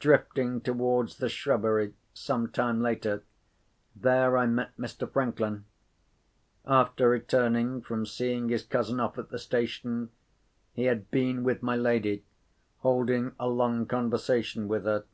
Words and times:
Drifting 0.00 0.60
towards 0.60 1.18
the 1.18 1.28
shrubbery, 1.28 1.94
some 2.12 2.50
time 2.50 2.80
later, 2.82 3.22
there 3.94 4.36
I 4.36 4.44
met 4.44 4.76
Mr. 4.76 5.08
Franklin. 5.08 5.66
After 6.66 7.08
returning 7.08 7.82
from 7.82 8.04
seeing 8.04 8.48
his 8.48 8.64
cousin 8.64 8.98
off 8.98 9.18
at 9.18 9.28
the 9.28 9.38
station, 9.38 10.10
he 10.72 10.86
had 10.86 11.12
been 11.12 11.44
with 11.44 11.62
my 11.62 11.76
lady, 11.76 12.24
holding 12.78 13.36
a 13.38 13.46
long 13.46 13.86
conversation 13.86 14.66
with 14.66 14.82
her. 14.82 15.04